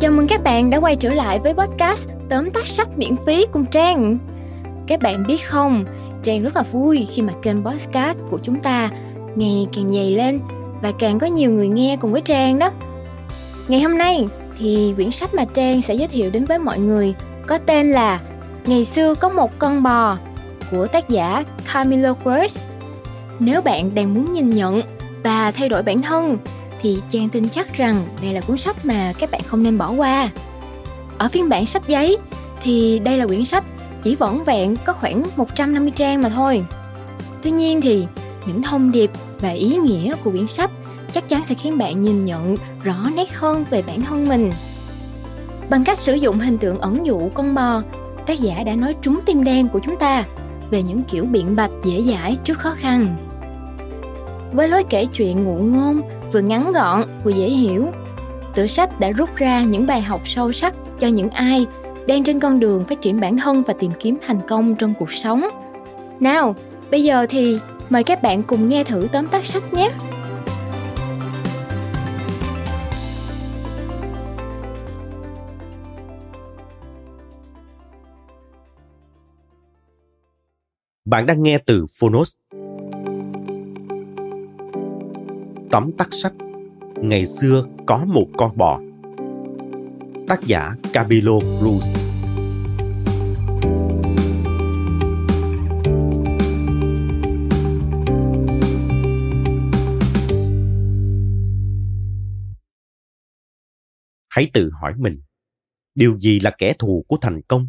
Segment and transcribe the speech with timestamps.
[0.00, 3.46] Chào mừng các bạn đã quay trở lại với podcast tóm tắt sách miễn phí
[3.52, 4.18] cùng Trang.
[4.86, 5.84] Các bạn biết không,
[6.22, 8.90] Trang rất là vui khi mà kênh podcast của chúng ta
[9.34, 10.38] ngày càng dày lên
[10.82, 12.70] và càng có nhiều người nghe cùng với Trang đó.
[13.68, 14.26] Ngày hôm nay
[14.58, 17.14] thì quyển sách mà Trang sẽ giới thiệu đến với mọi người
[17.46, 18.20] có tên là
[18.66, 20.16] Ngày xưa có một con bò
[20.70, 22.58] của tác giả Camilo Cruz.
[23.38, 24.82] Nếu bạn đang muốn nhìn nhận
[25.22, 26.36] và thay đổi bản thân
[26.82, 29.90] thì Trang tin chắc rằng đây là cuốn sách mà các bạn không nên bỏ
[29.90, 30.30] qua.
[31.18, 32.18] Ở phiên bản sách giấy
[32.62, 33.64] thì đây là quyển sách
[34.02, 36.64] chỉ vỏn vẹn có khoảng 150 trang mà thôi.
[37.42, 38.06] Tuy nhiên thì
[38.46, 40.70] những thông điệp và ý nghĩa của quyển sách
[41.12, 44.50] chắc chắn sẽ khiến bạn nhìn nhận rõ nét hơn về bản thân mình.
[45.70, 47.82] Bằng cách sử dụng hình tượng ẩn dụ con bò,
[48.26, 50.24] tác giả đã nói trúng tim đen của chúng ta
[50.70, 53.16] về những kiểu biện bạch dễ dãi trước khó khăn.
[54.52, 56.00] Với lối kể chuyện ngụ ngôn
[56.32, 57.86] vừa ngắn gọn vừa dễ hiểu,
[58.54, 61.66] tựa sách đã rút ra những bài học sâu sắc cho những ai
[62.06, 65.12] đang trên con đường phát triển bản thân và tìm kiếm thành công trong cuộc
[65.12, 65.48] sống.
[66.20, 66.54] Nào,
[66.90, 67.58] bây giờ thì
[67.90, 69.90] mời các bạn cùng nghe thử tóm tắt sách nhé.
[81.04, 82.34] Bạn đang nghe từ Phonos.
[85.70, 86.32] Tóm tắt sách
[86.96, 88.80] Ngày xưa có một con bò
[90.28, 92.10] Tác giả Camilo Cruz
[104.28, 105.22] Hãy tự hỏi mình,
[105.94, 107.68] điều gì là kẻ thù của thành công?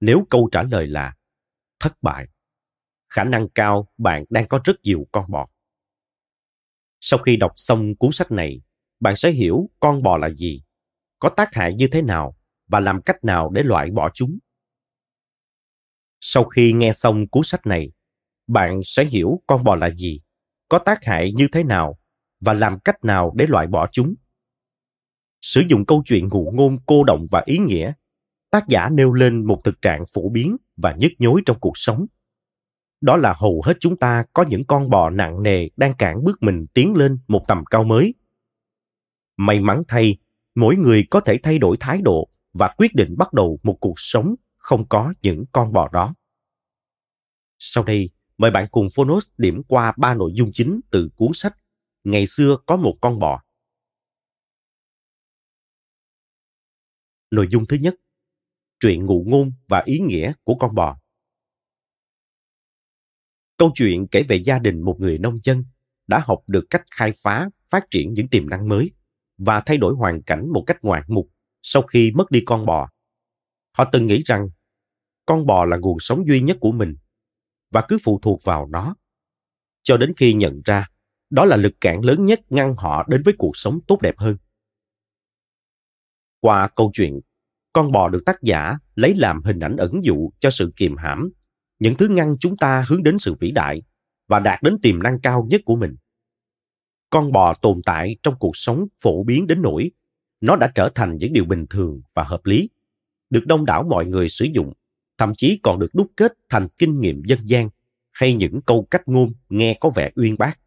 [0.00, 1.14] Nếu câu trả lời là
[1.80, 2.26] thất bại,
[3.08, 5.48] khả năng cao bạn đang có rất nhiều con bò.
[7.08, 8.60] Sau khi đọc xong cuốn sách này,
[9.00, 10.62] bạn sẽ hiểu con bò là gì,
[11.18, 12.36] có tác hại như thế nào
[12.68, 14.38] và làm cách nào để loại bỏ chúng.
[16.20, 17.92] Sau khi nghe xong cuốn sách này,
[18.46, 20.20] bạn sẽ hiểu con bò là gì,
[20.68, 21.98] có tác hại như thế nào
[22.40, 24.14] và làm cách nào để loại bỏ chúng.
[25.40, 27.92] Sử dụng câu chuyện ngụ ngôn cô động và ý nghĩa,
[28.50, 32.06] tác giả nêu lên một thực trạng phổ biến và nhức nhối trong cuộc sống
[33.00, 36.42] đó là hầu hết chúng ta có những con bò nặng nề đang cản bước
[36.42, 38.14] mình tiến lên một tầm cao mới.
[39.36, 40.18] May mắn thay,
[40.54, 43.94] mỗi người có thể thay đổi thái độ và quyết định bắt đầu một cuộc
[43.96, 46.14] sống không có những con bò đó.
[47.58, 51.56] Sau đây, mời bạn cùng Phonos điểm qua ba nội dung chính từ cuốn sách
[52.06, 53.42] Ngày xưa có một con bò.
[57.30, 57.94] Nội dung thứ nhất,
[58.80, 60.98] truyện ngụ ngôn và ý nghĩa của con bò.
[63.56, 65.64] Câu chuyện kể về gia đình một người nông dân
[66.06, 68.90] đã học được cách khai phá, phát triển những tiềm năng mới
[69.38, 71.30] và thay đổi hoàn cảnh một cách ngoạn mục
[71.62, 72.88] sau khi mất đi con bò.
[73.72, 74.48] Họ từng nghĩ rằng
[75.26, 76.96] con bò là nguồn sống duy nhất của mình
[77.70, 78.94] và cứ phụ thuộc vào nó
[79.82, 80.86] cho đến khi nhận ra
[81.30, 84.36] đó là lực cản lớn nhất ngăn họ đến với cuộc sống tốt đẹp hơn.
[86.40, 87.20] Qua câu chuyện,
[87.72, 91.30] con bò được tác giả lấy làm hình ảnh ẩn dụ cho sự kiềm hãm
[91.78, 93.82] những thứ ngăn chúng ta hướng đến sự vĩ đại
[94.28, 95.96] và đạt đến tiềm năng cao nhất của mình.
[97.10, 99.90] Con bò tồn tại trong cuộc sống phổ biến đến nỗi
[100.40, 102.68] nó đã trở thành những điều bình thường và hợp lý,
[103.30, 104.72] được đông đảo mọi người sử dụng,
[105.18, 107.68] thậm chí còn được đúc kết thành kinh nghiệm dân gian
[108.12, 110.58] hay những câu cách ngôn nghe có vẻ uyên bác.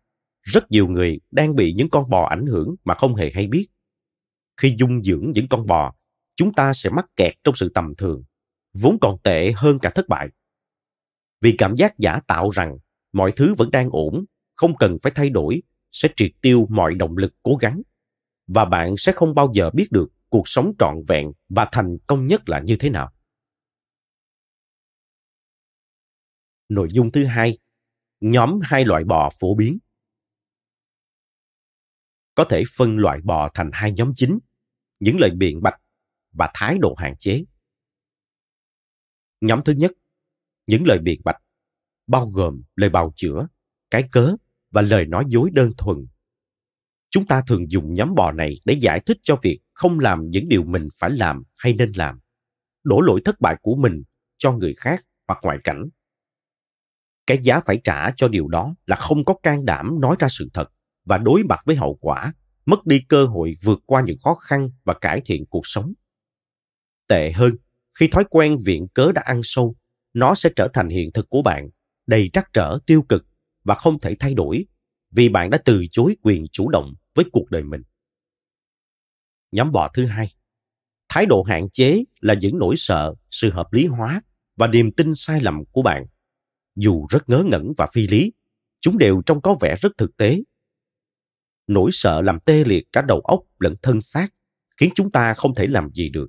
[0.41, 3.67] Rất nhiều người đang bị những con bò ảnh hưởng mà không hề hay biết.
[4.57, 5.93] Khi dung dưỡng những con bò,
[6.35, 8.23] chúng ta sẽ mắc kẹt trong sự tầm thường,
[8.73, 10.29] vốn còn tệ hơn cả thất bại
[11.41, 12.77] vì cảm giác giả tạo rằng
[13.13, 15.61] mọi thứ vẫn đang ổn, không cần phải thay đổi,
[15.91, 17.81] sẽ triệt tiêu mọi động lực cố gắng.
[18.47, 22.27] Và bạn sẽ không bao giờ biết được cuộc sống trọn vẹn và thành công
[22.27, 23.13] nhất là như thế nào.
[26.69, 27.57] Nội dung thứ hai,
[28.21, 29.77] nhóm hai loại bò phổ biến.
[32.35, 34.39] Có thể phân loại bò thành hai nhóm chính,
[34.99, 35.81] những lời biện bạch
[36.31, 37.43] và thái độ hạn chế.
[39.41, 39.91] Nhóm thứ nhất,
[40.69, 41.41] những lời biện bạch,
[42.07, 43.47] bao gồm lời bào chữa,
[43.91, 44.35] cái cớ
[44.71, 45.97] và lời nói dối đơn thuần.
[47.09, 50.49] Chúng ta thường dùng nhóm bò này để giải thích cho việc không làm những
[50.49, 52.19] điều mình phải làm hay nên làm,
[52.83, 54.03] đổ lỗi thất bại của mình
[54.37, 55.89] cho người khác hoặc ngoại cảnh.
[57.27, 60.49] Cái giá phải trả cho điều đó là không có can đảm nói ra sự
[60.53, 60.65] thật
[61.05, 62.33] và đối mặt với hậu quả,
[62.65, 65.93] mất đi cơ hội vượt qua những khó khăn và cải thiện cuộc sống.
[67.07, 67.55] Tệ hơn,
[67.99, 69.75] khi thói quen viện cớ đã ăn sâu
[70.19, 71.69] nó sẽ trở thành hiện thực của bạn,
[72.07, 73.25] đầy trắc trở tiêu cực
[73.63, 74.65] và không thể thay đổi
[75.11, 77.81] vì bạn đã từ chối quyền chủ động với cuộc đời mình.
[79.51, 80.33] Nhóm bò thứ hai.
[81.09, 84.21] Thái độ hạn chế là những nỗi sợ, sự hợp lý hóa
[84.55, 86.05] và niềm tin sai lầm của bạn.
[86.75, 88.33] Dù rất ngớ ngẩn và phi lý,
[88.81, 90.41] chúng đều trông có vẻ rất thực tế.
[91.67, 94.27] Nỗi sợ làm tê liệt cả đầu óc lẫn thân xác,
[94.77, 96.27] khiến chúng ta không thể làm gì được.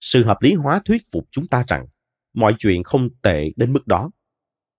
[0.00, 1.86] Sự hợp lý hóa thuyết phục chúng ta rằng
[2.34, 4.10] mọi chuyện không tệ đến mức đó,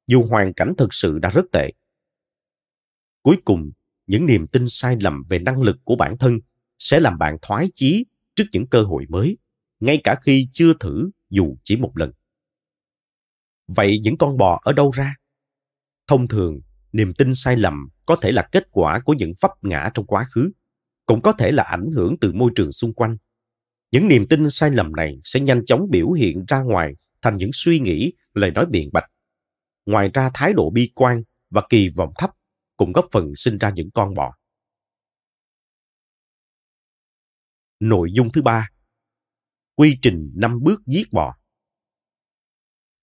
[0.08, 1.72] dù hoàn cảnh thực sự đã rất tệ.
[3.22, 3.72] Cuối cùng,
[4.08, 6.40] những niềm tin sai lầm về năng lực của bản thân
[6.80, 8.06] sẽ làm bạn thoái chí
[8.36, 9.38] trước những cơ hội mới,
[9.80, 12.12] ngay cả khi chưa thử dù chỉ một lần.
[13.68, 15.16] Vậy những con bò ở đâu ra?
[16.08, 16.60] Thông thường,
[16.92, 20.26] niềm tin sai lầm có thể là kết quả của những vấp ngã trong quá
[20.32, 20.52] khứ,
[21.06, 23.18] cũng có thể là ảnh hưởng từ môi trường xung quanh.
[23.92, 27.50] Những niềm tin sai lầm này sẽ nhanh chóng biểu hiện ra ngoài thành những
[27.54, 29.12] suy nghĩ, lời nói biện bạch.
[29.86, 32.32] Ngoài ra thái độ bi quan và kỳ vọng thấp
[32.78, 34.36] cũng góp phần sinh ra những con bò.
[37.80, 38.70] Nội dung thứ ba
[39.76, 41.36] Quy trình 5 bước giết bò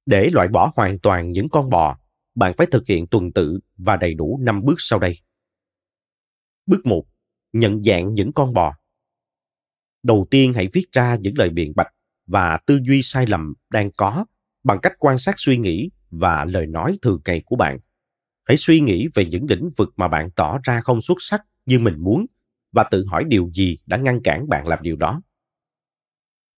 [0.07, 1.99] Để loại bỏ hoàn toàn những con bò,
[2.35, 5.21] bạn phải thực hiện tuần tự và đầy đủ 5 bước sau đây.
[6.67, 7.05] Bước 1.
[7.53, 8.75] Nhận dạng những con bò.
[10.03, 11.93] Đầu tiên hãy viết ra những lời biện bạch
[12.31, 14.25] và tư duy sai lầm đang có
[14.65, 17.79] bằng cách quan sát suy nghĩ và lời nói thường ngày của bạn.
[18.45, 21.79] Hãy suy nghĩ về những lĩnh vực mà bạn tỏ ra không xuất sắc như
[21.79, 22.27] mình muốn
[22.73, 25.23] và tự hỏi điều gì đã ngăn cản bạn làm điều đó.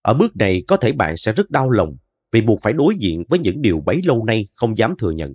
[0.03, 1.97] Ở bước này có thể bạn sẽ rất đau lòng
[2.33, 5.35] vì buộc phải đối diện với những điều bấy lâu nay không dám thừa nhận.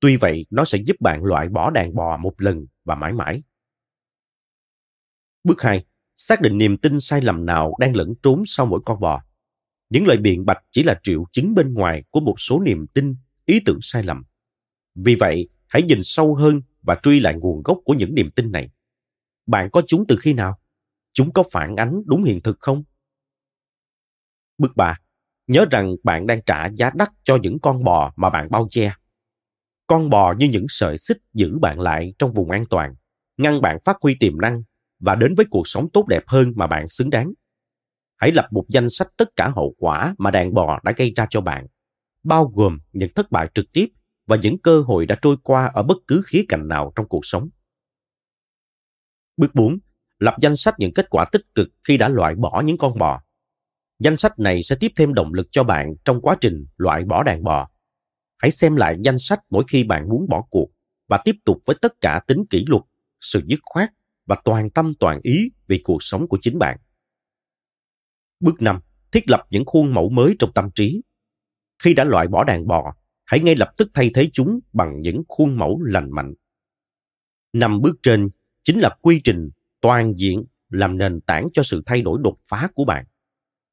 [0.00, 3.42] Tuy vậy, nó sẽ giúp bạn loại bỏ đàn bò một lần và mãi mãi.
[5.44, 5.84] Bước 2.
[6.16, 9.22] Xác định niềm tin sai lầm nào đang lẫn trốn sau mỗi con bò.
[9.90, 13.16] Những lời biện bạch chỉ là triệu chứng bên ngoài của một số niềm tin,
[13.46, 14.22] ý tưởng sai lầm.
[14.94, 18.52] Vì vậy, hãy nhìn sâu hơn và truy lại nguồn gốc của những niềm tin
[18.52, 18.70] này.
[19.46, 20.60] Bạn có chúng từ khi nào?
[21.12, 22.84] Chúng có phản ánh đúng hiện thực không?
[24.58, 24.98] Bước 3.
[25.46, 28.92] Nhớ rằng bạn đang trả giá đắt cho những con bò mà bạn bao che.
[29.86, 32.94] Con bò như những sợi xích giữ bạn lại trong vùng an toàn,
[33.36, 34.62] ngăn bạn phát huy tiềm năng
[34.98, 37.32] và đến với cuộc sống tốt đẹp hơn mà bạn xứng đáng.
[38.20, 41.26] Hãy lập một danh sách tất cả hậu quả mà đàn bò đã gây ra
[41.30, 41.66] cho bạn,
[42.22, 43.86] bao gồm những thất bại trực tiếp
[44.26, 47.20] và những cơ hội đã trôi qua ở bất cứ khía cạnh nào trong cuộc
[47.22, 47.48] sống.
[49.36, 49.78] Bước 4.
[50.18, 53.22] Lập danh sách những kết quả tích cực khi đã loại bỏ những con bò.
[53.98, 57.22] Danh sách này sẽ tiếp thêm động lực cho bạn trong quá trình loại bỏ
[57.22, 57.70] đàn bò.
[58.38, 60.70] Hãy xem lại danh sách mỗi khi bạn muốn bỏ cuộc
[61.08, 62.82] và tiếp tục với tất cả tính kỷ luật,
[63.20, 63.90] sự dứt khoát
[64.26, 66.78] và toàn tâm toàn ý vì cuộc sống của chính bạn.
[68.40, 68.80] Bước 5.
[69.12, 71.02] Thiết lập những khuôn mẫu mới trong tâm trí.
[71.82, 72.94] Khi đã loại bỏ đàn bò,
[73.24, 76.34] hãy ngay lập tức thay thế chúng bằng những khuôn mẫu lành mạnh.
[77.52, 78.30] Năm bước trên
[78.62, 79.50] chính là quy trình
[79.80, 83.04] toàn diện làm nền tảng cho sự thay đổi đột phá của bạn.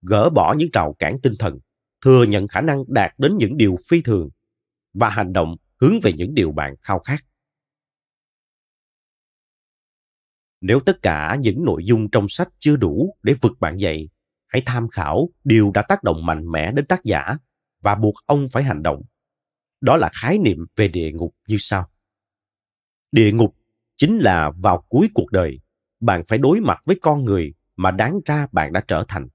[0.01, 1.59] Gỡ bỏ những rào cản tinh thần,
[2.05, 4.29] thừa nhận khả năng đạt đến những điều phi thường
[4.93, 7.25] và hành động hướng về những điều bạn khao khát.
[10.61, 14.09] Nếu tất cả những nội dung trong sách chưa đủ để vực bạn dậy,
[14.47, 17.37] hãy tham khảo điều đã tác động mạnh mẽ đến tác giả
[17.81, 19.01] và buộc ông phải hành động.
[19.81, 21.89] Đó là khái niệm về địa ngục như sau.
[23.11, 23.55] Địa ngục
[23.95, 25.59] chính là vào cuối cuộc đời,
[25.99, 29.27] bạn phải đối mặt với con người mà đáng ra bạn đã trở thành.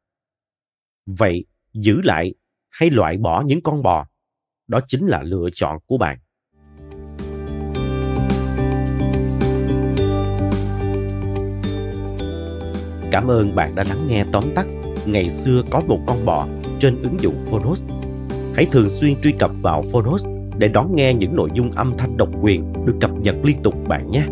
[1.06, 2.34] Vậy, giữ lại
[2.70, 4.06] hay loại bỏ những con bò,
[4.68, 6.18] đó chính là lựa chọn của bạn.
[13.10, 14.66] Cảm ơn bạn đã lắng nghe tóm tắt
[15.06, 16.46] Ngày xưa có một con bò
[16.80, 17.84] trên ứng dụng Phonos.
[18.54, 20.26] Hãy thường xuyên truy cập vào Phonos
[20.58, 23.74] để đón nghe những nội dung âm thanh độc quyền được cập nhật liên tục
[23.88, 24.24] bạn nhé.